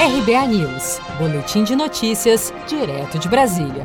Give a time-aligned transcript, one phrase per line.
[0.00, 3.84] RBA News, Boletim de Notícias, direto de Brasília.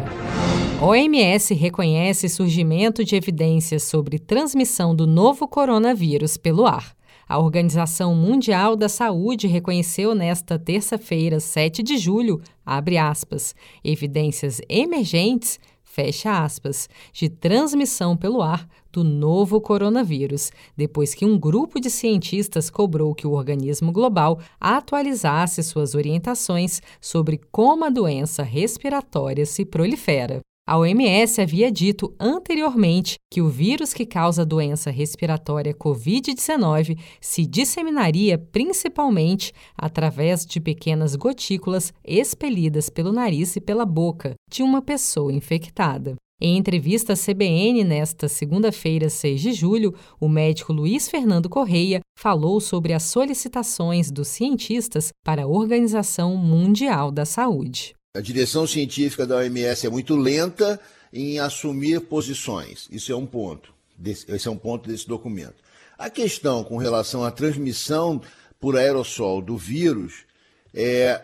[0.79, 6.95] OMS reconhece surgimento de evidências sobre transmissão do novo coronavírus pelo ar.
[7.27, 15.59] A Organização Mundial da Saúde reconheceu nesta terça-feira, 7 de julho, abre aspas, evidências emergentes
[15.93, 22.69] fecha aspas, de transmissão pelo ar do novo coronavírus, depois que um grupo de cientistas
[22.69, 30.39] cobrou que o organismo global atualizasse suas orientações sobre como a doença respiratória se prolifera.
[30.65, 37.45] A OMS havia dito anteriormente que o vírus que causa a doença respiratória Covid-19 se
[37.45, 45.33] disseminaria principalmente através de pequenas gotículas expelidas pelo nariz e pela boca de uma pessoa
[45.33, 46.15] infectada.
[46.45, 52.59] Em entrevista à CBN nesta segunda-feira, 6 de julho, o médico Luiz Fernando Correia falou
[52.59, 57.95] sobre as solicitações dos cientistas para a Organização Mundial da Saúde.
[58.13, 60.77] A direção científica da OMS é muito lenta
[61.13, 62.89] em assumir posições.
[62.91, 63.73] Isso é um ponto.
[64.05, 65.63] Esse é um ponto desse documento.
[65.97, 68.19] A questão com relação à transmissão
[68.59, 70.25] por aerossol do vírus
[70.73, 71.23] é,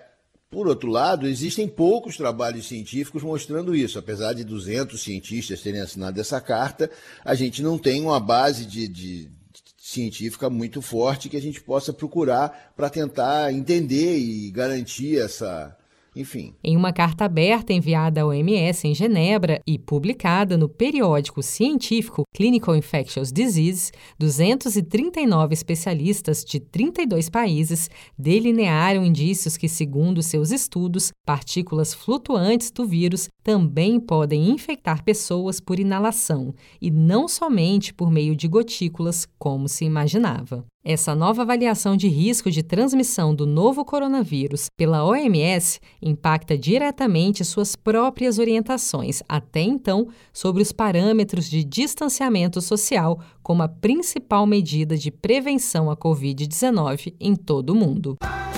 [0.52, 4.00] por outro lado, existem poucos trabalhos científicos mostrando isso.
[4.00, 6.90] Apesar de 200 cientistas terem assinado essa carta,
[7.24, 9.30] a gente não tem uma base de, de
[9.78, 15.76] científica muito forte que a gente possa procurar para tentar entender e garantir essa,
[16.22, 16.54] enfim.
[16.64, 22.76] Em uma carta aberta enviada à OMS em Genebra e publicada no periódico científico Clinical
[22.76, 32.72] Infectious Diseases, 239 especialistas de 32 países delinearam indícios que, segundo seus estudos, partículas flutuantes
[32.72, 39.28] do vírus também podem infectar pessoas por inalação e não somente por meio de gotículas,
[39.38, 40.66] como se imaginava.
[40.92, 47.76] Essa nova avaliação de risco de transmissão do novo coronavírus pela OMS impacta diretamente suas
[47.76, 55.12] próprias orientações, até então, sobre os parâmetros de distanciamento social como a principal medida de
[55.12, 58.18] prevenção à Covid-19 em todo o mundo.